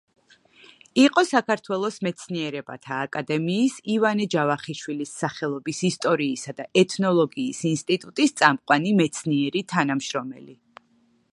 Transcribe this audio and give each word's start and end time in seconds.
იყო 1.01 1.21
საქართველოს 1.31 1.99
მეცნიერებათა 2.05 2.95
აკადემიის 3.07 3.75
ივანე 3.95 4.25
ჯავახიშვილის 4.35 5.11
სახელობის 5.25 5.83
ისტორიისა 5.91 6.55
და 6.61 6.65
ეთნოლოგიის 6.83 7.61
ინსტიტუტის 7.73 8.35
წამყვანი 8.41 8.95
მეცნიერი 9.03 9.63
თანამშრომელი. 9.75 10.59